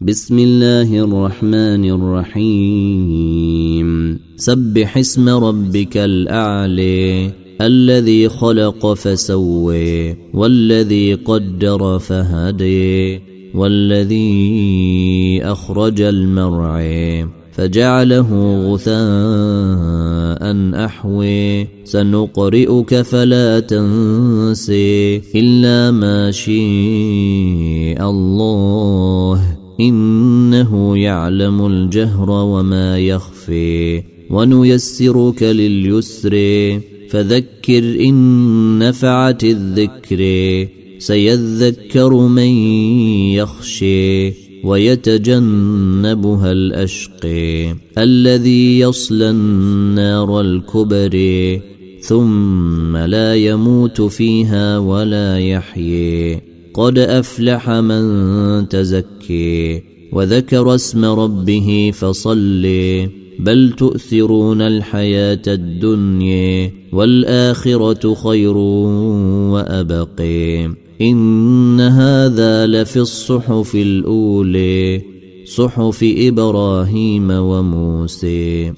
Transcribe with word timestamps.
بسم 0.00 0.38
الله 0.38 1.04
الرحمن 1.04 1.90
الرحيم. 1.90 3.88
سبح 4.36 4.98
اسم 4.98 5.28
ربك 5.28 5.96
الاعلي 5.96 7.30
الذي 7.60 8.28
خلق 8.28 8.94
فسوي 8.94 10.16
والذي 10.34 11.14
قدر 11.14 11.98
فهدي 11.98 13.20
والذي 13.54 15.40
أخرج 15.42 16.00
المرعي 16.00 17.28
فجعله 17.52 18.60
غثاء 18.72 18.98
احوي 20.84 21.66
سنقرئك 21.84 23.02
فلا 23.02 23.60
تنسي 23.60 25.22
إلا 25.34 25.90
ما 25.90 26.30
شيء 26.30 27.98
الله. 28.10 29.17
إنه 29.80 30.98
يعلم 30.98 31.66
الجهر 31.66 32.30
وما 32.30 32.98
يخفي 32.98 34.02
ونيسرك 34.30 35.42
لليسر 35.42 36.34
فذكر 37.10 37.78
إن 38.00 38.78
نفعت 38.78 39.44
الذكر 39.44 40.20
سيذكر 40.98 42.14
من 42.14 42.50
يخشي 43.38 44.32
ويتجنبها 44.64 46.52
الاشقي 46.52 47.74
الذي 47.98 48.78
يصلى 48.78 49.30
النار 49.30 50.40
الكبر 50.40 51.14
ثم 52.02 52.96
لا 52.96 53.34
يموت 53.34 54.00
فيها 54.02 54.78
ولا 54.78 55.38
يحيي 55.38 56.40
قد 56.78 56.98
أفلح 56.98 57.70
من 57.70 58.68
تزكي 58.68 59.82
وذكر 60.12 60.74
اسم 60.74 61.04
ربه 61.04 61.90
فصلي 61.94 63.10
بل 63.38 63.72
تؤثرون 63.76 64.62
الحياة 64.62 65.42
الدنيا 65.46 66.72
والآخرة 66.92 68.14
خير 68.14 68.56
وأبقي 69.52 70.70
إن 71.00 71.80
هذا 71.80 72.66
لفي 72.66 73.00
الصحف 73.00 73.74
الاولي 73.74 75.02
صحف 75.46 76.04
إبراهيم 76.18 77.30
وموسى. 77.30 78.72